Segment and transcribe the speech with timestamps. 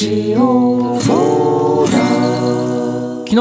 [0.00, 0.32] 昨日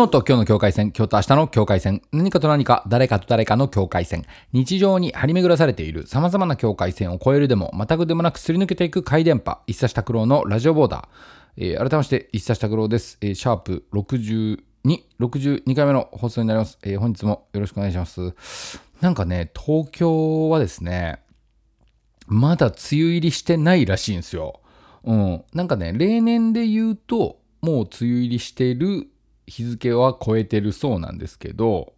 [0.10, 11.08] と今日の境界線、今日と明日の境界線、何かと何か、誰かと誰かの境界線、日常に張り巡らされている様々な境界線を越えるでも、またぐでもなくすり抜けていく回電波、一冊拓郎のラジオボーダー。
[11.56, 13.18] えー改めまして、一冊拓郎です。
[13.22, 14.58] えーシャープ62、
[15.18, 16.78] 62回目の放送になります。
[16.84, 18.34] えー本日もよろしくお願いします。
[19.00, 21.22] なんかね、東京はですね、
[22.28, 24.60] まだ梅雨入りしてないらしいんですよ。
[25.04, 25.44] うん。
[25.54, 29.08] なんかね、例年で言うと、もう梅雨入りしてる
[29.48, 31.94] 日付は超えてるそうなんですけど、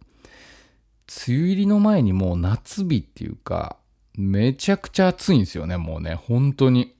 [1.26, 3.76] 梅雨入りの前にもう夏日っていうか、
[4.14, 6.94] めちゃくちゃ暑いんですよね、もうね、本当に。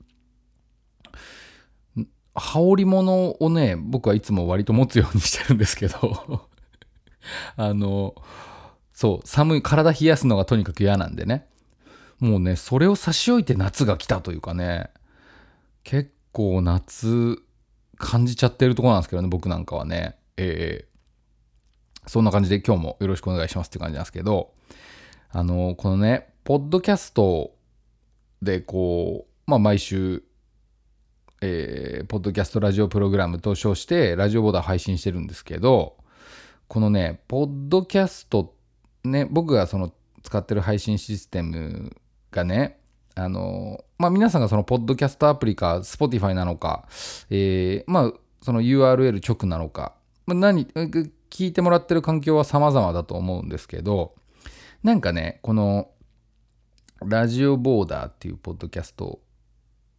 [2.34, 6.48] 羽織物をね、僕はいつも割と持つようにしてるんですけど、
[7.56, 8.14] あの、
[8.94, 11.46] そう、寒い、体冷やすのがとにかく嫌なんでね。
[12.20, 14.90] もうね、それを差し置いて夏が来たというかね、
[15.84, 17.42] 結構夏
[17.96, 20.16] 感じちゃってるとこなんですけどね、僕なんかはね。
[20.36, 20.92] えー
[22.06, 24.54] そんな感じで今日もよろしくお願いしますって感じなんですけど、
[25.30, 27.54] あの、このね、ポッドキャスト
[28.42, 30.24] でこう、まあ毎週、
[31.40, 35.96] えーポッドキャストラジオプログラムと称して、ラジオボーダー配信してるんですけど、
[36.66, 38.56] このね、ポッドキャスト、
[39.04, 39.92] ね、僕がその
[40.24, 41.96] 使ってる配信システム
[42.32, 42.80] がね、
[43.14, 46.86] あの、まあ、皆さんがそのポッドキャストアプリか、Spotify なのか、
[47.30, 49.94] えーまあ、その URL 直なのか、
[50.26, 54.14] まあ、何、聞いてもらってる環境は様々だと思うんですけど、
[54.82, 55.88] なんかね、この、
[57.04, 59.20] ラジオボーダーっていうポッドキャスト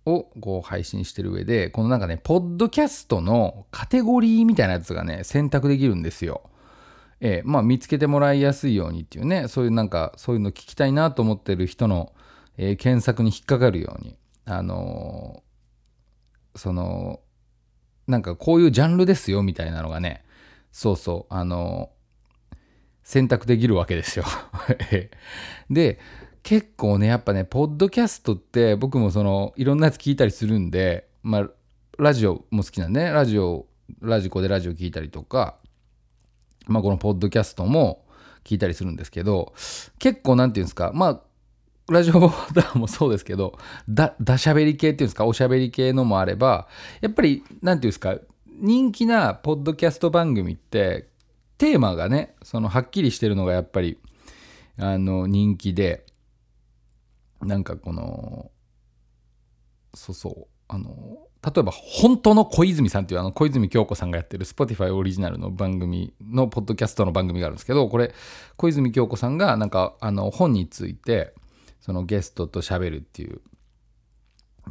[0.05, 6.49] をこう配信してる上で、このなんかね、ポッドキャストのカテゴリーみたいなやつがね、選択できるんですよ。
[7.19, 12.12] えーまあ見つけてもらいやすいようにっていうね、そういうなんか、そういうの聞きたいなと思ってる人の、
[12.57, 17.19] えー検索に引っかかるように、あのーその、
[18.07, 20.23] なんかこういうジャンルですよみたいなのがね、
[20.71, 22.03] そうそう、あのー
[23.03, 24.23] 選択できるわけですよ。
[25.69, 25.99] で、
[26.41, 31.49] 結構ね、やっぱね、ポッドキャストって僕もその、いろんなやつ聞いたりするんで、まあ、
[31.97, 33.67] ラジオも好きなんでね、ラジオ、
[34.01, 35.57] ラジコでラジオ聞いたりとか、
[36.67, 38.05] まあ、このポッドキャストも
[38.45, 39.53] 聞いたりするんですけど、
[39.99, 41.21] 結構なんていうんですか、まあ、
[41.93, 46.67] ラジオボーダーもそうですけど、だ、だしゃべり系っていうんですか、おしゃべり系のもあれば、
[47.01, 48.17] やっぱり、なんていうんですか、
[48.59, 51.09] 人気なポッドキャスト番組って、
[51.57, 53.97] テーマがね、そのはっきりしてるのがやっぱり、
[54.77, 56.05] あの、人気で、
[57.41, 58.51] なんかこの、
[59.93, 60.89] そうそう、あの、
[61.43, 68.13] 例えば、本当の小泉さんっていうあの小泉京子さんがやってる Spotify オリジナルの番組のポッドキャストの番組があるんですけど、これ、
[68.55, 71.33] 小泉京子さんがなんかあの本について、
[71.83, 73.41] そのゲストと喋るっていう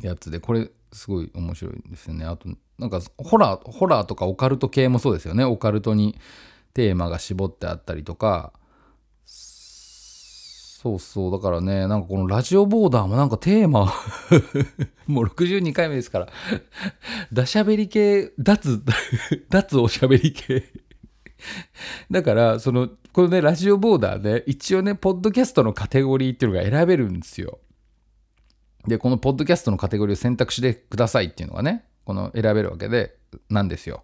[0.01, 2.25] やつで、これすごい面白いんですよね。
[2.25, 5.45] あと、なんかホラー、ホラーとかオカルト系もそうですよね。
[5.45, 6.19] オカルトに
[6.73, 8.55] テーマが絞ってあったりとか、
[9.27, 11.31] そうそう。
[11.31, 13.93] だからね、なんかこのラジオボーダーもなんかテーマ、
[15.07, 16.29] もう62回目ですから、
[17.31, 18.83] ダしゃべり系、脱、
[19.51, 20.65] 脱おしゃべり系。
[22.11, 27.59] だから、その、このね、ラジオボーダーで、一応ね、ポッドキャストのカテゴリーっていうのが選べるんですよ。
[28.87, 33.17] で、このポッドキャストのカテゴリーを選択してくださいっていうのがね、この選べるわけで、
[33.51, 34.03] なんですよ。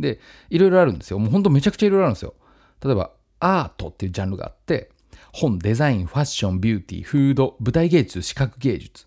[0.00, 1.18] で、いろいろあるんですよ。
[1.18, 2.34] もうほんとめちゃくちゃいろいろあるんですよ。
[2.82, 4.90] 例えば、アートっていうジャンルがあって、
[5.32, 9.06] 本、デザイン、ファッション、ビューティー、フード、舞台芸術、視覚芸術。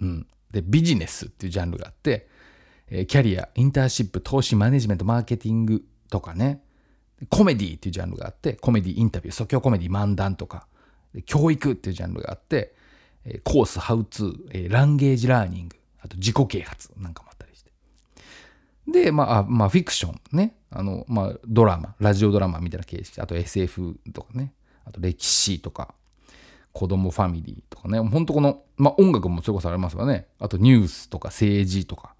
[0.00, 0.26] うん。
[0.50, 2.28] で、ビジネスっていうジャンルがあって、
[2.88, 6.62] えキャリア、インターンシップ、投資、マネジメント、マーケティングとかね。
[7.28, 10.66] コメディっていうジャンルがあって、コメディインタビュー、即興コメディ漫談とか、
[11.24, 12.74] 教育っていうジャンルがあって、
[13.44, 17.70] コース、ハウツー、 Language Learning、あと自己啓発なんかもあったりして。
[18.86, 20.54] で、まあ、あまあ、フィクションね。
[20.70, 23.20] あの、まあ、ドラマ、ラジオドラマみたいな形式。
[23.20, 24.52] あと SF とかね。
[24.84, 25.94] あと歴史とか、
[26.72, 27.98] 子供ファミリーとかね。
[27.98, 30.26] ほんとこの、まあ、音楽もそれこそありますわね。
[30.38, 32.14] あとニュースとか政治とか。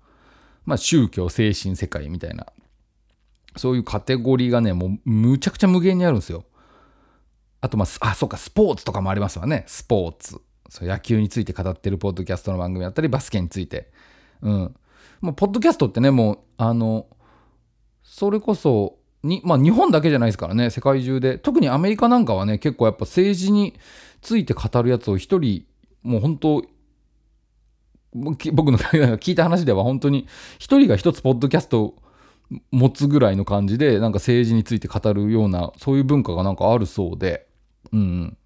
[0.64, 2.46] まあ、宗教、精神世界みたいな。
[3.56, 6.44] そういうカテゴリーがね、もうむちゃくちゃ無限にあるんですよ。
[7.60, 9.64] あと、まあ、あ、そうか、スポーツとかもありますわね。
[9.66, 10.40] スポーツ。
[10.68, 13.90] そう野球について語ってるポッドキャストの番組だったり、バスケについて。
[14.42, 14.74] うん。
[15.20, 17.06] もう、ポッドキャストってね、もう、あの、
[18.02, 21.38] それこそ、に、まあ、日本だけじゃないですからね、世界中で。
[21.38, 23.74] 特にアメリカなんかはね、結構やっぱ政治に
[24.20, 25.64] ついて語るやつを一人、
[26.02, 26.64] もう本当、
[28.14, 28.78] 僕き僕の
[29.18, 30.26] 聞いた話では本当に
[30.58, 31.96] 一人が一つポッドキャストを
[32.70, 37.46] 持つぐらいの感じでなんか政治について語るようなそういう文化がなんかあるそうで
[37.92, 38.36] うん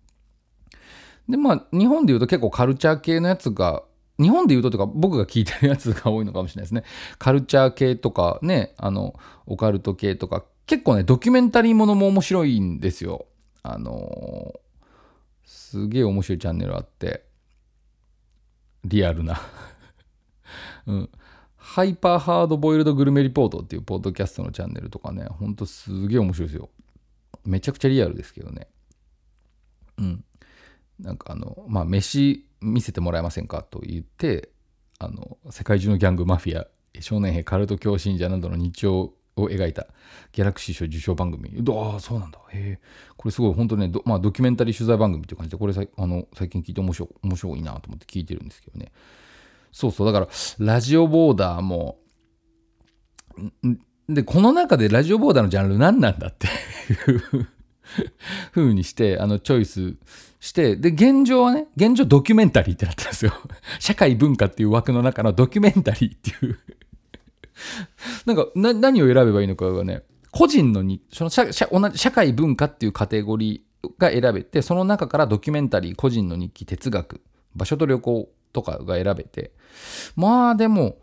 [1.29, 3.82] でまあ日本でいうと結構カルチャー系のやつが
[4.20, 6.85] 日本で言うととか僕が聞いてるやつが多いのかもしれないですね。
[7.19, 9.14] カルチャー系とかね、あの、
[9.47, 13.25] オカルト系とか、結構ね、ドキュメンタリーものも面白いんですよ。
[13.62, 14.58] あのー
[15.44, 17.25] すげえ面白いチャンネルあって、
[18.85, 19.41] リアルな。
[20.87, 21.11] うん。
[21.70, 26.69] ハイパーハードボイルドグルメリポートっていうポッドキャストのチャンネルとかね、ほんとすげえ面白いですよ。
[27.44, 28.67] めちゃくちゃリアルですけどね。
[29.96, 30.25] うん。
[30.99, 34.49] なんかあの、まあ、飯見せてもらえませんかと言って、
[34.99, 36.67] あの、世界中のギャング、マフィア、
[37.00, 39.87] 少年兵、カルト教信者などの日常を描いた
[40.32, 41.52] ギャラクシー賞受賞番組。
[41.69, 42.40] ああ、そうなんだ。
[42.50, 42.81] へえ。
[43.16, 48.90] これすごい本当ね、ド,、まあ、ドキュメンタリー取材番組っていう感じで、これさあの最近聞いて面白面白いなと思って聞いてるんですけどね。
[49.72, 50.28] そうそう、だから、
[50.58, 51.99] ラジオボーダーも、
[54.08, 56.46] で、この中でラジオボーダーのジャンル何なんだって
[57.02, 57.06] い
[57.37, 57.49] う
[58.52, 59.94] 風にして、あの、チョイス
[60.40, 63.32] して、で、現状はね、現状ドキュメンタリーってなってるんですよ。
[63.78, 66.58] 社会文化っていう枠の中のドキュメンタリーっていう。
[68.26, 70.02] なんかな、何を選べばいいのかがね、
[70.32, 77.20] 個人のに、その社社同じ社会文化っていうカテゴリーが選べて、その中からドキュメンタリー、個人の日記、哲学、
[77.55, 79.52] 場所と旅行とかが選べて、
[80.17, 80.99] まあでも、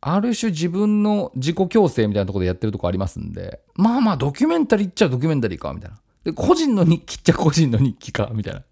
[0.00, 5.98] ある種自分の自己強制みたいなところでやってるとこありますんで、まあまあドキュメンタリーっちゃドキュメンタリーか、みたいな。
[6.24, 8.62] で、個人の日記っちゃ個人の日記か、みたいな。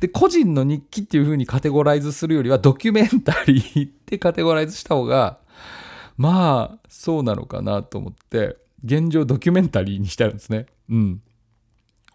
[0.00, 5.38] で、個人の日記っていう風にカテゴライズするよりは、ドキュメンタリーってカテゴライズした方が、
[6.16, 10.66] まあ、そうなのかなと思って、現状ドキュメンタリーにしてあるんですね。
[10.88, 11.22] うん。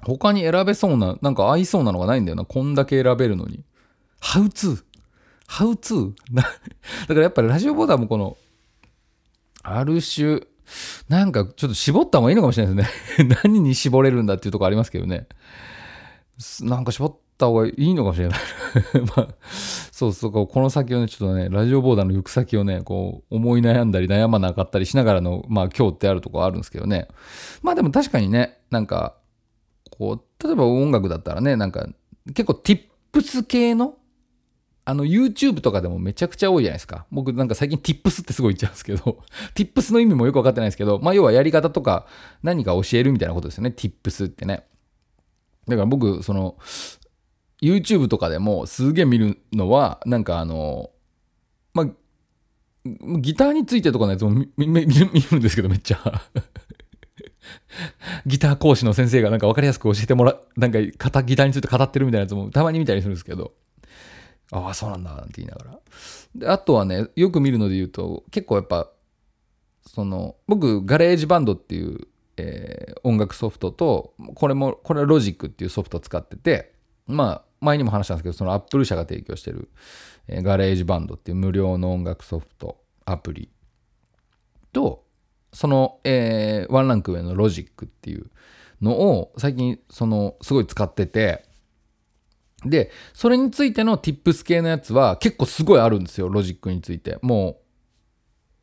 [0.04, 2.46] 他に選べそうな、なんか合いそうなのがないんだよな。
[2.46, 3.64] こんだけ選べるのに。
[4.22, 4.50] How
[5.51, 5.65] to?
[5.65, 6.13] How to?
[6.31, 6.50] な だ
[7.07, 8.38] からやっぱりラジオボーダーもこの、
[9.63, 10.42] ある種、
[11.09, 13.36] なんかちょっと絞った方がいいのかもしれないですね。
[13.44, 15.27] 何に絞れるんだっていうとこありますけどね。
[16.62, 18.39] なんか絞った方がいいのかもしれない。
[19.15, 19.27] まあ、
[19.92, 27.07] そうそう、この先をね、ちょっとね、ラジオボーダーの行く先をね、こう、思い悩んだり悩まなかったりしながらの、まあ、今日ってあるとこあるんですけどね。
[27.62, 29.18] まあでも確かにね、なんか、
[29.92, 31.88] こう、例えば音楽だったらね、なんか、
[32.27, 33.98] 結構 tips 系の、
[34.92, 37.06] あの、YouTube とかでもめちゃくちゃ多いじゃないですか。
[37.12, 39.24] 僕なんか最近 tips ってすごい言っちゃうんですけど、
[39.56, 42.08] tips の意味もよくわかってないですけど、まあ要はやり方とか
[42.44, 44.66] 何か教えるみたいなことですよね、tips ってね。
[45.70, 46.58] だから僕、その、
[47.62, 50.90] YouTube とかでもすげえ見るのは、なんかあの、
[51.74, 51.88] まあ、
[52.86, 56.22] ギターについてとかのやつも見見見るんですけど、めっちゃ。
[58.26, 63.54] ギター講師の先生がなんか分かりやすく教えてもらう、なんかギターについて語ってるみたいなやつもたまに見たりするんですけど、
[64.51, 65.80] ああ、そうなんだ、なんて言いながら。
[66.36, 68.92] で、あとはね、よく見るので言うと、結構やっぱ、
[69.88, 72.07] その、僕、ガレージバンドっていう、
[72.38, 76.74] えー音楽ソフトと、これも、これはロジックっていうソフトを使ってて、
[77.07, 79.69] まあ、前にも話したんですけど、そのアップル社が提供してる、
[80.27, 83.50] えーガレージバンドっていう無料の音楽ソフト、アプリ
[84.74, 85.03] と、
[85.53, 88.30] その、えーワンランク上のロジックっていう
[88.81, 91.45] のを最近、その、すごい使ってて、
[92.66, 97.18] で、それについての tips 系のやつは結構すごいあるんですよ、ロジックについて。
[97.22, 97.62] も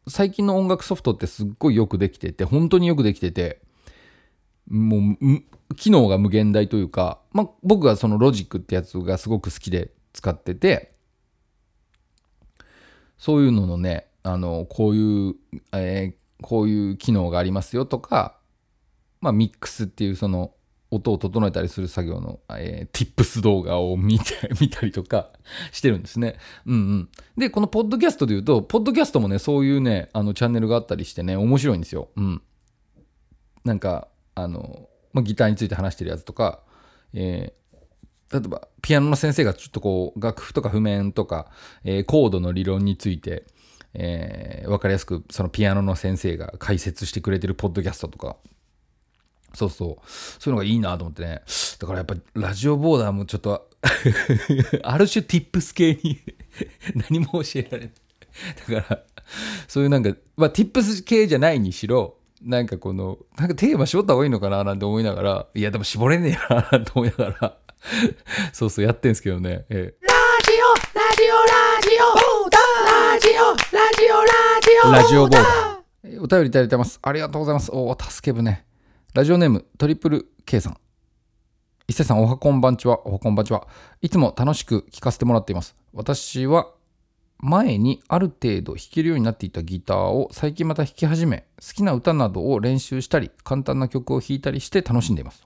[0.07, 3.61] う、最近の音楽ソフトってすっごいよくできてて、本当によくできてて、
[4.69, 10.93] もう、機能が無限大というか、まあ、僕がそのロジックってやつがすごく好きで使ってて、
[13.19, 15.35] そういうののね、あの、こういう、
[15.73, 18.39] えーこういう機能がありますよとか、
[19.21, 20.53] まあ、ミックスっていうその
[20.91, 25.31] 音を整えたりする作業の、えー、tips 動画を見て、 見たりとか
[25.71, 26.37] してるんですね。
[26.67, 27.09] うんうん。
[27.37, 32.09] で、このポッドキャストで言うと、ポッドキャストもね、そういうね、あの、チャンネルがあったりしてね、面白いんですよ。
[32.17, 32.43] うん。
[33.65, 36.63] なんか、あの、まあ、ギターについて話してるやつとか、
[37.13, 37.59] えー
[38.31, 41.51] 例えば、ピアノの先生がちょっとこう、楽譜とか譜面とか、
[41.83, 43.47] えーコードの理論について、
[43.95, 48.37] えーわかりやすく、そのピアノの先生が解説してくれてるポッドキャストとか、
[49.55, 50.11] そうそう。
[50.11, 51.43] そういうのがいいなと思ってね。
[51.79, 53.69] だからやっぱラジオボーダーもちょっと、
[54.83, 56.21] ある種 tips 系に
[57.11, 57.93] 何も教えられない。
[58.75, 59.03] だから、
[59.67, 67.59] そういうなんか、まあ tips 系じゃないにしろ、なんかこの、なんかテーマ絞った方がいいのかななんて思いながら、いやでも絞れねえななんて思いながら、
[68.53, 69.65] そうそうやってんすけどね。
[69.71, 70.13] ええラ
[70.45, 74.29] ジオラジオラジオボーダーラジオラジオラ
[74.63, 75.43] ジオラジオボーダー。
[76.05, 76.99] えーお便りいただいてます。
[77.03, 77.71] ありがとうございます。
[77.73, 78.68] おー、助け舟。
[79.15, 80.77] ラジオネーム、トリプル K さん。
[81.89, 83.09] 伊勢さん、おはこんばんちは。
[83.09, 83.67] おはこんばんちは。
[84.03, 85.75] いつも楽しく聴かせてもらっています。
[85.95, 86.69] 私は、
[87.39, 95.43] 前にある程度弾けるようになっていたギターを最近また弾き始め、好きな歌などを練習したり、簡単な曲を弾いたりして楽しんでいます。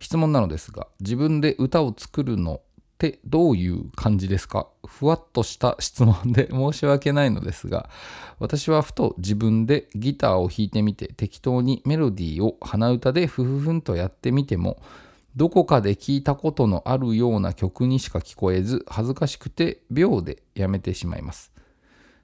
[0.00, 2.62] 質問なのですが、自分で歌を作るの
[2.96, 4.68] ってどういう感じですか？
[4.86, 7.90] ふわっとした質問で 申し訳ないのですが
[8.38, 14.80] 私はふと自分でギターを弾いてみて適当にメロディーを鼻歌でフフフンとやってみても
[15.36, 21.52] どこかで聞いたことのあるような曲にしか聞こえず恥ずかしくて秒でやめてしまいます。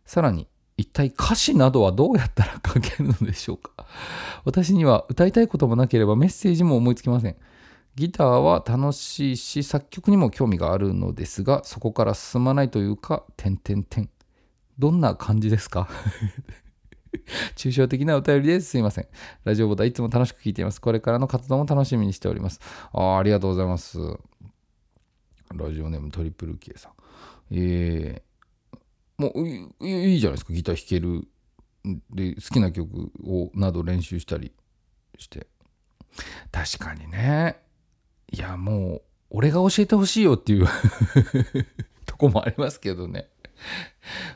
[0.06, 0.48] さらに
[0.78, 3.84] 一体歌詞などはどうやったら書けるのでしょうか？
[4.46, 7.36] 私には歌いたいこともなければメッセージも思いつきません。
[7.94, 14.08] ギターは楽しいし作曲にも興味があるのですがそこから進まないというか点点点
[14.78, 15.88] どんな感じですか？
[17.56, 18.70] 抽象的なお便りです。
[18.70, 19.06] すいません。
[19.44, 20.80] ラジオボタンいつも楽しく聞いています。
[20.80, 22.58] これからの活動も楽しみにしております。
[22.92, 23.98] あありがとうございます。
[25.54, 26.92] ラジオネームトリプル K さん。
[27.50, 30.54] えー、もういいじゃないですか。
[30.54, 31.28] ギター弾ける。
[32.10, 34.52] で、好きな曲をなど練習したり
[35.18, 35.46] して。
[36.50, 37.60] 確かにね。
[38.32, 40.66] いや、もう、俺が教えてほしいよっていう
[42.06, 43.28] とこもありますけどね。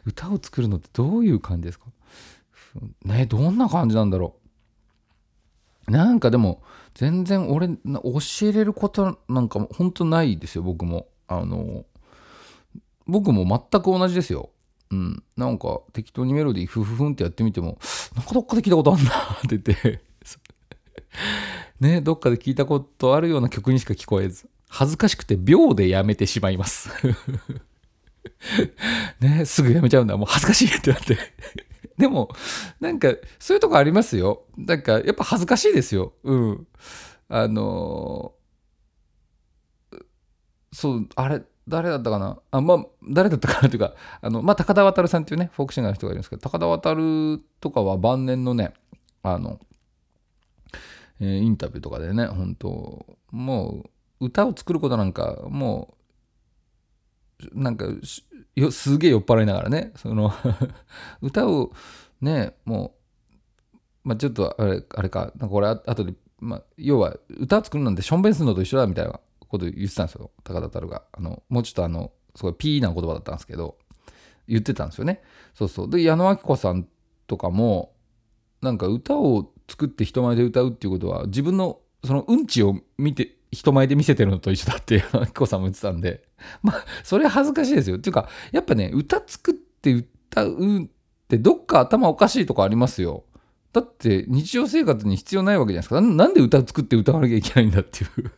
[0.05, 1.87] 歌を作るのってどういう感じですか？
[3.05, 4.37] ねどんな感じなんだろ
[5.89, 5.91] う。
[5.91, 6.63] なんかでも
[6.95, 7.79] 全然俺教
[8.43, 11.09] えれることなんか本当ないですよ僕も。
[11.29, 11.85] あの
[13.07, 14.51] 僕も全く同じですよ。
[14.91, 15.23] うん。
[15.37, 17.79] なんか適当にメロディーフフフンってやってみても
[18.15, 20.03] なんかどっかで聞いたことあんなって言って。
[21.81, 26.91] ねどっかで聞いたことあるような曲にしか聞こえず恥ずかしくて秒でやめてしまいます
[29.21, 31.17] ねすぐやめちゃうんだもう恥ずかしいってなって
[31.99, 32.29] でも、
[32.81, 34.45] なんか、そういうとこありますよ。
[34.57, 36.13] なんか、やっぱ恥ずかしいですよ。
[36.25, 36.67] うん。
[37.29, 40.05] あのー、
[40.73, 42.39] そう、あれ、誰だったかな？
[42.51, 46.95] あ、まあ、誰だったかなというか、あの、まあ、高田渡さんっていうね、フォークシンガーの人がいるんですけど、高田渡
[47.61, 48.75] とかは晩年のね、
[49.23, 49.59] あの、
[51.21, 53.85] えー、インタビューとかでね、本当も
[54.21, 55.97] う、歌を作ることなんか、も
[57.53, 57.87] う、なんか、
[58.57, 60.33] よすげえ酔っ払いながらねその
[61.21, 61.73] 歌を
[62.23, 62.97] ねも
[64.05, 71.05] うまあちょっとあれあれかなんか俺あとで、まあ、要は歌を作るなんてしょんべんするのと一緒だみたいなこと言ってたんですよ高田太が。
[71.13, 73.77] あのもうちょっとあのすごいピーな言葉だったんですけど
[74.49, 75.23] 言ってたんですよね。
[75.55, 75.91] そうそう。
[75.91, 76.89] で矢野明子さん
[77.27, 77.95] とかも
[78.63, 86.23] なんか歌を作って人前で歌うっていうことは自分のそのうんちを見て人前で見せてるのと一緒だってあきこさんも言ってたんで。
[86.63, 87.97] まあそれは恥ずかしいですよ。
[87.97, 90.87] っていうかやっぱね歌作って歌うっ
[91.29, 93.25] てどっか頭おかしいとこありますよ。
[93.73, 96.01] だって日常生活に必要ないわけじゃないですか。
[96.01, 98.31] なんで歌作って歌わなきゃいけないんだっていう。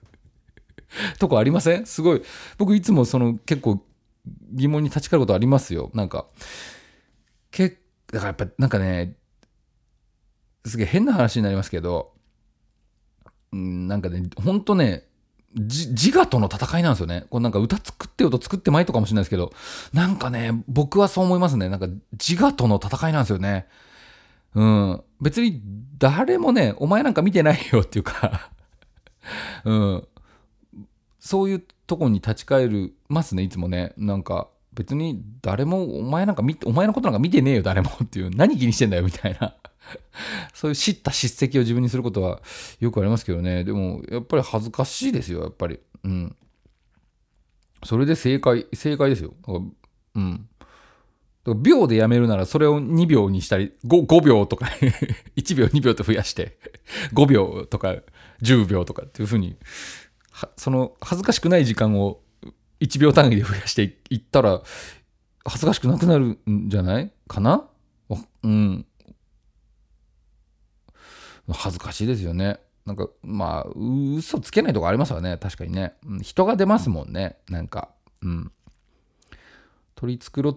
[1.19, 1.87] とこありません？
[1.87, 2.23] すごい。
[2.57, 3.83] 僕いつもその結構
[4.53, 5.91] 疑問に立ち返ることありますよ。
[5.95, 6.27] なんか
[7.51, 7.79] け
[8.13, 9.15] だからやっぱなんかね
[10.69, 12.13] すげえ変な話になりますけど
[13.53, 15.05] なんかね、ほんとね、
[15.55, 17.25] 自我との戦いなんですよね。
[17.31, 19.53] これなんか歌作ってよと作ってまいとかもしれないですけど、
[19.93, 21.69] なんかね、僕はそう思いますね。
[21.69, 23.67] なんか自我との戦いなんですよね。
[24.55, 25.03] うん。
[25.21, 25.63] 別に
[25.99, 28.51] 誰もね、お前なんか見てないよっていうか
[29.65, 30.09] うん。
[31.19, 33.95] そういうとこに立ち返るますね、いつもね。
[33.97, 38.31] なんか、別に誰もお前なんか見てお前のことなんか見てねえよ、誰もっていう。
[38.31, 39.57] 何気にしてんだよ、みたいな
[40.55, 42.43] そういう知った叱責を自分にすることは
[42.81, 43.65] よくありますけどね。
[43.65, 45.79] でも、やっぱり恥ずかしいですよ、やっぱり。
[46.05, 46.37] うん。
[47.85, 49.35] それで正解、正解ですよ。
[50.15, 50.49] うん。
[51.55, 54.67] 秒でやめるならそれを2秒にしたり 5, 5秒とか
[55.37, 56.59] 1秒2秒と増やして
[57.15, 57.97] 5秒とか
[58.43, 59.57] 10秒とかっていうふうに
[60.57, 62.21] その恥ずかしくない時間を
[62.81, 64.63] 1秒単位で増やしていったら
[65.45, 67.67] 恥ずかしくなくなるんじゃないかな？
[68.43, 68.87] うん
[71.53, 72.61] 恥ずかしいですよね。
[72.87, 73.71] なんか、まあ、
[74.17, 75.37] 嘘つけないとこありますよね。
[75.37, 75.95] 確かにね。
[76.23, 77.39] 人が出ますもんね。
[77.49, 77.91] なんか、
[78.23, 78.53] うん。
[79.95, 80.57] 取り繕っ、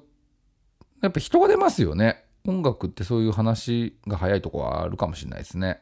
[1.02, 2.24] やっぱ人が出ますよね。
[2.46, 5.82] 音楽ってそういう話が早いとこはあるかもしれないですね。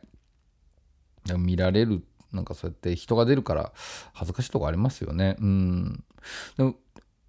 [1.38, 3.72] 見られる、なんかそうやって人が出るから
[4.14, 5.36] 恥ずかしいとこありますよね。
[5.40, 6.04] うん。
[6.58, 6.76] でも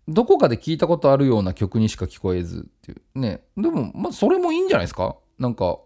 [0.09, 3.43] どこかで聞いたことあるような曲にしか聞こえずっていうね。
[3.57, 5.79] でも、まあ、それもいいんじゃないですかなんか、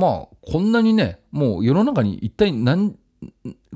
[0.00, 2.96] まあこんなにねもう世の中に一体何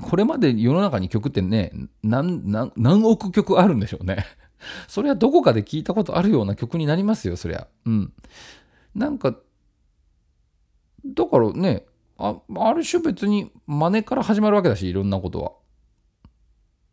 [0.01, 2.41] これまで世の中に曲ってね何
[2.75, 4.25] 何億曲あるんでしょうね。
[4.89, 7.67] それはどこかで聞いたことあるような曲になりますよそりゃ。
[7.85, 8.13] うん。
[8.95, 9.35] なんか
[11.05, 11.85] だからね
[12.17, 15.51] あある種別に真似から始まるわけだしいろんなことは。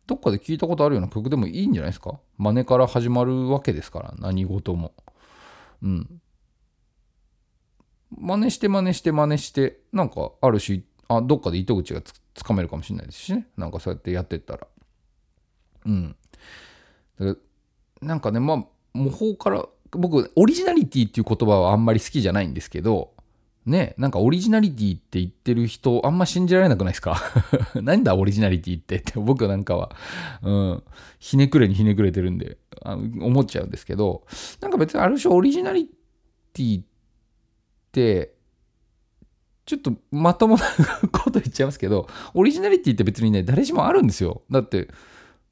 [0.05, 2.19] どっかで聞いたことあるような曲でもいいんじゃないですか？
[2.37, 4.93] 真似から始まるわけですから何事も。
[5.81, 6.21] うん。
[8.19, 13.47] 真似して真似して真似してなんかある種あどっかで糸口がつかめるかもしれないですしね。
[13.57, 14.67] なんかそうやってやってったら。
[15.85, 16.15] うん。
[18.01, 18.57] なんかね、まあ、
[18.93, 23.13] 模倣から、僕、オリジナリティっていう言葉はあんまり好きじゃないんですけど、
[23.65, 27.21] ね、なんかオリジナリティって言ってる人、あんま信じられなくないですか？
[27.81, 28.97] なんだオリジナリティって？
[28.97, 29.95] って、僕なんかは、
[30.41, 30.83] うん、
[31.19, 34.25] ひねくれにひねくれてるんで、あ思っちゃうんですけど、
[34.59, 35.85] なんか別にある種オリジナリ
[36.53, 36.92] ティって、
[39.65, 40.63] ちょっとまともな
[41.11, 44.41] こと言っちゃいますけど、オリジナリティって別にね、誰しもあるんですよ。
[44.51, 44.89] だって、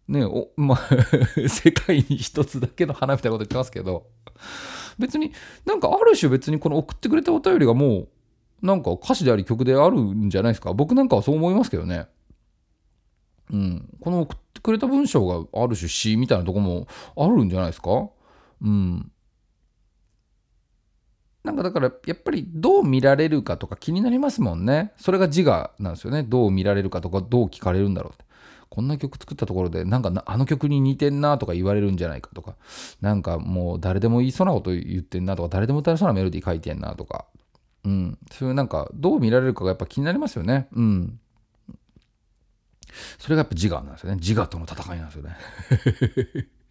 [0.07, 0.79] ねおまあ、
[1.47, 4.07] 世界に一つだけの花みたいなこと言ってますけど、
[4.99, 5.31] 別に
[5.65, 8.09] なんかある種別にこの送ってくれたお便りがもう、
[8.61, 10.73] なんか歌詞であり曲であるんじゃないですか。
[10.73, 12.07] 僕なんかはそう思いますけどね。
[13.51, 13.89] うん。
[14.01, 18.09] この送ってくれた文章がある種詩みたいなとこもあるんじゃないですか。
[18.61, 19.11] うん。
[21.43, 24.93] なんかだからやっぱりどう見られるかとか気になりますもんね。
[24.97, 26.23] それが自我なんですよね。
[26.23, 28.25] どう見られるかとかどう聞かれるんだろうって。
[28.69, 32.55] こんな曲作ったところでなんかあの曲に似てんなとか言われるんじゃないかとか。
[33.01, 37.25] なんかもう誰でも言いそうなこと言ってんなとか誰でも歌えそうなメロディー書いてんなとか。
[37.83, 38.17] うん。
[38.31, 40.67] そういうなんかどう見られるかがやっぱ気になりますよね。
[40.73, 41.19] うん。
[43.17, 44.17] それがやっぱ自我なんですよね。
[44.17, 45.35] 自我との戦いなんですよね。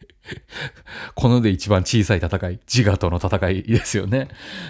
[1.15, 4.29] この世で一番小さい戦い自我との戦いですよね。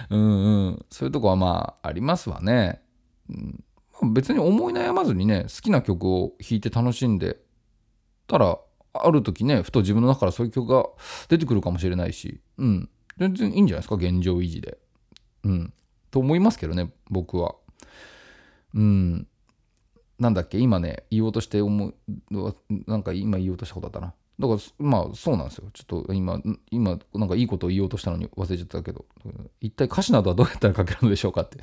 [0.09, 0.85] うんうん。
[0.89, 2.81] そういうとこはまあありますわね、
[3.29, 4.13] うん。
[4.13, 7.37] 別に思い悩まずにね好きな曲を弾いて楽しんで
[8.27, 8.57] たら
[8.93, 10.85] ある時ねふと自分の中からそういう曲が
[11.29, 12.89] 出てくるかもしれないしうん。
[13.17, 14.77] 全然いいんじゃないですか現状維持で。
[15.43, 15.73] うん。
[16.09, 17.55] と思いますけどね僕は。
[18.73, 19.27] うん。
[20.17, 21.95] なんだっけ今ね言おうとして思う
[22.87, 24.13] なんか今言おうとしたことあったな。
[24.39, 25.65] だからまあそうなんですよ。
[25.71, 29.05] ちょっと今今なんかいいことを言おうとしたのに忘れちゃったけど。
[29.59, 31.59] 一体歌詞などはどうやったら書けるのでしょうかって。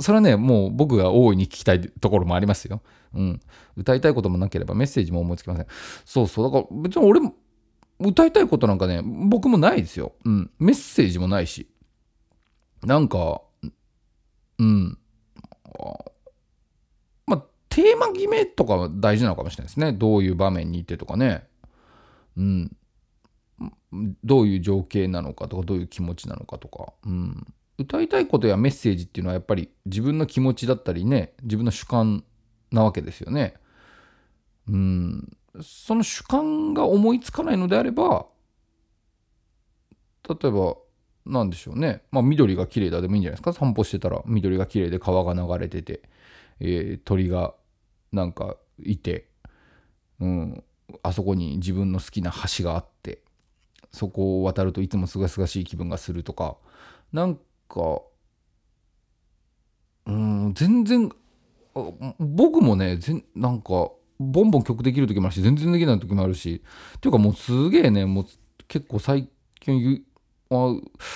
[0.00, 2.80] それはねもう僕が大いに聞きたいところもありますよ。
[3.14, 3.40] うん。
[3.76, 5.66] 歌いたいこともなければメッセージも思いつきません。
[6.06, 6.50] そうそう。
[6.50, 7.34] だから別に俺も
[8.00, 10.12] 歌いたいことなんかね僕もないですよ。
[10.24, 10.50] うん。
[10.58, 11.68] メッセージもないし。
[12.82, 13.42] なんか
[14.58, 14.98] うん。
[17.26, 19.92] まあテーマ決めとかは大事なのかもしれないですね。
[19.92, 21.46] どういう場面にいてとかね。
[22.36, 22.76] うん、
[24.24, 27.46] どういう情景なのかとかどういう気持ちなのかとか、うん、
[27.78, 32.24] 歌いたいことやメッセージっていうのはやっぱり自分の気持ちだったりね自分の主観
[32.70, 33.54] なわけですよね。
[34.68, 38.26] うん、その主観が思いつかないのであれば
[40.28, 40.76] 例えば
[41.26, 43.52] 何でしょうね、まあ、緑が綺麗だでもいいんじゃないですか。
[43.52, 46.02] 散歩してたら緑が綺麗で川が流れてて、
[46.60, 47.54] えー鳥が
[48.12, 49.28] なんかいて、
[50.20, 50.64] うん、
[51.02, 53.20] あそこに自分の好きな橋があって
[53.90, 56.56] そこを渡るといつもすがすがしい気分がするとか
[57.12, 57.36] なん
[57.68, 58.02] か
[60.06, 61.10] うん全然
[62.18, 66.62] 僕もね全なんかボンボン曲できる時もあるし全然できない時もあるし
[66.96, 68.26] っていうかもうすげえねもう
[68.68, 69.28] 結構最
[69.60, 70.02] 近ゆ
[70.50, 70.74] あ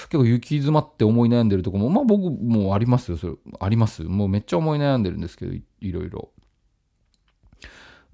[0.09, 4.03] 結構行き詰まって思い悩んでるとこもまあ僕もありますよそれあります。
[4.03, 6.31] もうめっちゃ思い悩んでるんですけどいいろいろ。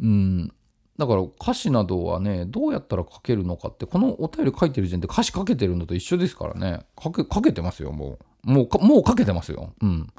[0.00, 0.52] うん。
[0.98, 6.80] だから歌詞などはねどうやったら書けるのかってこのお便り書いてる時点で歌詞書けてるのと一緒ですからね。
[7.02, 8.50] 書け書けてますよもう。
[8.50, 9.72] もうもう書けてますよ。
[9.80, 10.12] うん。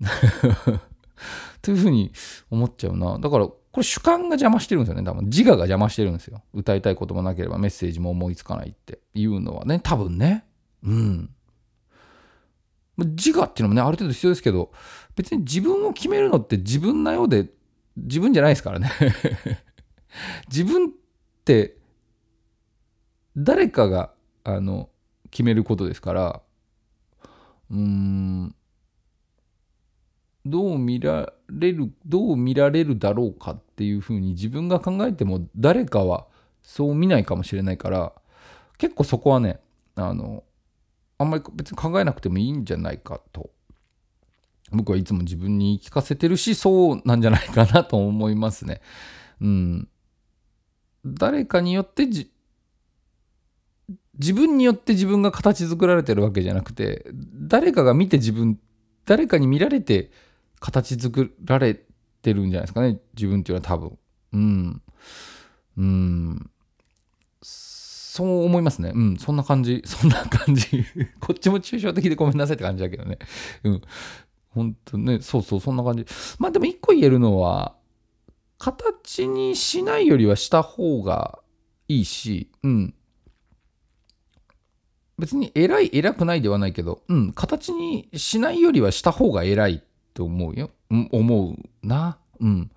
[1.62, 2.12] というふうに
[2.50, 3.18] 思っちゃうな。
[3.18, 5.24] だからこれ主観が邪魔してるんですよね多分。
[5.26, 6.42] 自我が邪魔してるんですよ。
[6.52, 9.00] 歌いたいこともなければメッセージも思いつかないって。
[9.14, 10.44] いうのはね多分ね。
[10.84, 11.30] うん。
[12.98, 14.70] 自我っていうのもねある程度必要ですけど
[15.16, 17.48] 別に自分を決めるのって自分なようで
[17.96, 18.90] 自分じゃないですからね。
[20.48, 20.90] 自分っ
[21.44, 21.76] て
[23.36, 24.12] 誰かが
[24.44, 24.88] あの
[25.30, 26.42] 決めることですから
[27.70, 28.54] うーん
[30.44, 36.26] どう見られるどう見られるだろうかっていうふうに自分が考えても誰かは
[36.62, 38.12] そう見ないかもしれないから
[38.78, 39.60] 結構そこはね
[39.94, 40.42] あの
[41.18, 43.50] あんまり別に考えなくてもいいんじゃないかと
[44.72, 48.80] 僕はいつも自分に言い聞かせてるしそうなんじゃないかなと思いますね。
[49.40, 49.88] うん、
[51.04, 52.30] 誰かによってじ
[54.18, 58.58] 自分によって自分が形作られてるわけじゃなくて誰かが見て自分
[59.04, 60.10] 誰かに見られて
[60.60, 61.74] 形作られ
[62.22, 63.98] てるんじゃないですかね自分っていうのは多分。
[64.32, 64.82] うん。
[65.76, 66.50] うん。
[67.42, 68.92] そう思いますね。
[68.94, 69.16] うん。
[69.16, 69.82] そんな感じ。
[69.86, 70.84] そんな感じ。
[71.20, 73.18] こっちも抽象的でごめんなさいって感じだけどね。
[73.64, 73.82] うん。
[74.50, 75.20] 本当ね。
[75.20, 75.60] そうそう。
[75.60, 76.06] そんな感じ。
[76.38, 77.74] まあでも一個言えるのは
[78.62, 81.40] 形にしないよりはした方が
[81.88, 82.94] いいしうん
[85.18, 89.82] 別に偉い偉くないではないけど、うん、形にしないよりはした方が偉い
[90.14, 90.70] と思うよ。
[90.90, 92.18] うん思うな。
[92.40, 92.70] うん。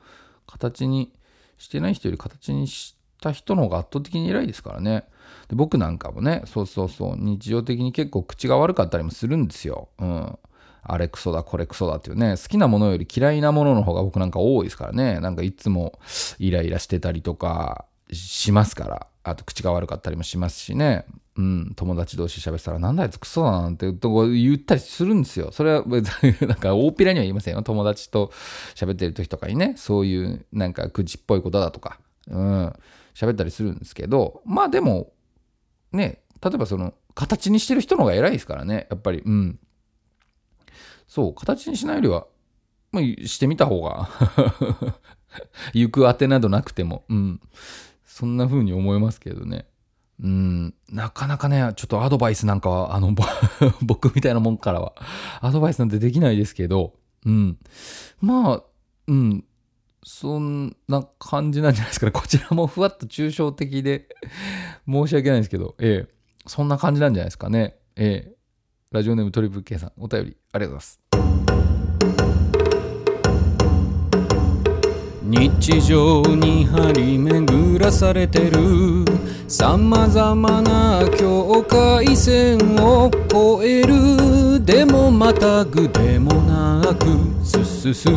[0.47, 1.13] 形に
[1.57, 5.05] してない人より形にした人の方が圧倒的に偉いですからね。
[5.49, 9.89] で僕なんかもね、そうそうそう、日常的に結構口が悪かったりもするんですよ。
[9.99, 10.39] うん。
[10.87, 15.19] あれクソだ、これクソだっていうね、好きなものより嫌いなものの方が僕なんか多いですからね。
[15.19, 15.99] なんかいつも
[16.39, 19.07] イライラしてたりとかしますから。
[19.23, 21.05] あと口が悪かったりもしますしね。
[21.37, 25.51] うん、友達同士喋ったら、なんだあいつクソだなんて言ったりするんですよ。
[25.51, 27.61] それは別に、 なんか大っぴらには言いませんよ。
[27.63, 28.31] 友達と
[28.75, 32.73] 喋ってる時とかにね、そういうなんか口っぽいことだとか、うん、
[33.13, 35.11] 喋ったりするんですけど、まあでも、
[35.91, 39.59] ね、例えばその、形にしてる人の方が偉いですからね、やっぱり、うん。
[41.07, 42.27] そう、形にしないよりは、
[42.91, 44.09] まあ、してみた方が
[45.73, 47.41] 行く当てなどなくても、うん。
[48.05, 49.67] そんな風に思いますけどね。
[50.23, 53.13] うん、なかなかね、ちょっとアドバイスなんかは、あの、
[53.81, 54.93] 僕みたいなもんからは、
[55.41, 56.93] アドバイスなんてできないですけど、
[57.25, 57.57] うん。
[58.21, 58.63] まあ、
[59.07, 59.43] うん、
[60.03, 62.11] そんな感じなんじゃないですかね。
[62.11, 64.07] こちらもふわっと抽象的で
[64.87, 66.13] 申し訳ないですけど、ええ、
[66.45, 67.75] そんな感じなんじゃないですかね。
[67.95, 68.34] ええ、
[68.95, 71.01] ラジオネームトリプル K さん、お便りありがとうございます。
[75.21, 79.03] 日常に張り巡らされてる。
[79.49, 83.11] さまざまな境界線を
[83.59, 84.63] 越える。
[84.63, 87.05] でもまたぐでもなく
[87.45, 88.13] すすす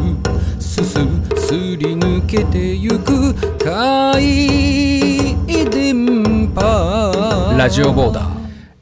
[0.60, 3.34] すすすり抜けてゆく。
[3.58, 4.22] 回
[5.68, 7.56] 電波。
[7.58, 8.27] ラジオボーダー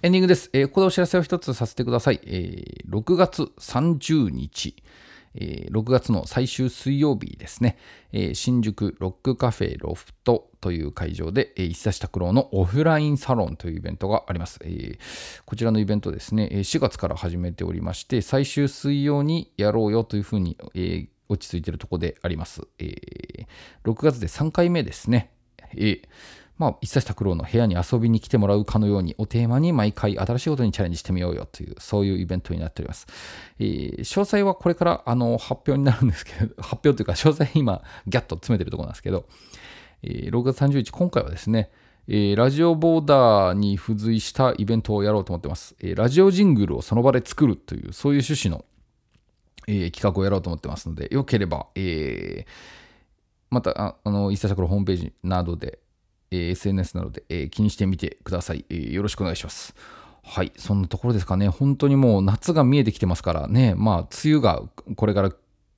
[0.02, 4.76] エンディングです、えー、ここでお知らせを一つさせてください、えー、6月30日
[5.38, 7.76] えー、6月の最終水曜日ですね、
[8.12, 14.58] えー、新宿ロックカフェロフトという会場で、えー、一冊拓郎のオフラインサロンというイベントがあります。
[14.64, 14.98] えー、
[15.44, 22.62] こちらのイベントですね、4月から始めておりまして、最終水曜にやろうよというふうに、えー、落ち着いているところであります。
[22.78, 23.46] えー、
[23.84, 25.30] 6月で3回目ですね。
[25.72, 26.00] えー
[26.58, 33.06] まあ、一冊拓郎の部屋に遊びに来てもらうかのようにをテーマに毎回新しいことにチャレンジしてみようよという、そういうイベントになっております。
[33.58, 39.26] えー、詳細はこれからあの発表になるんですけど、発表というか詳細今ギャッと詰めてるところなんですけど、
[40.02, 41.70] えー、6月30日、今回はですね、
[42.08, 45.74] えー、ラジオボーダーに付随したイベントをやろうと思ってます。
[45.80, 48.64] えー、ラジオジングルをその場で作るという、そういう趣旨の、
[49.66, 52.50] えー、企画をやろうと思ってますので、よければ、えー、
[53.50, 55.80] また、ああの、一冊のホームページなどで、
[56.30, 59.74] え SNS などで、え気にしてみてください、えよろしくお願いします。
[60.22, 61.48] はい、そんなところですかね。
[61.48, 64.62] 本当にもう夏が見えてきてますからね、まあ、梅雨が
[64.96, 65.36] これから、梅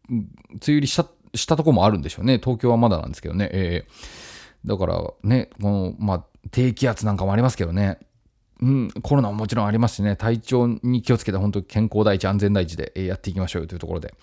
[0.08, 2.38] 雨入りしたしたとこもあるんでしょうね。
[2.38, 3.50] 東京はまだなんですけどね。
[3.52, 7.98] えー、だからね、この、まあ、低気圧なんかもありますけどね。
[8.61, 14.14] うん、コロナももちろんありますしね、体調に気をつけて、本当健康第一、安全第一でやっていきましょうというところで、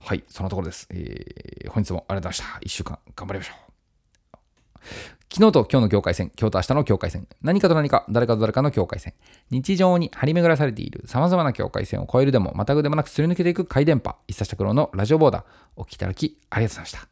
[0.00, 0.88] はい、そのところです。
[0.90, 2.66] えー、本日もありがとうございました。
[2.66, 5.13] 1週間頑張りましょう。
[5.32, 9.14] 昨日と今日の境界線、今日と明日の境界線、何かと何か、誰かと誰かの境界線、
[9.50, 15.44] 日常に張り巡らされている様々な境界線を越えるでも、またぐでもなくすり抜けていく回電波、一冊拓郎のラジオボーダー、
[15.76, 17.08] お聞きいただきありがとうございました。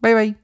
[0.00, 0.41] バイバイ。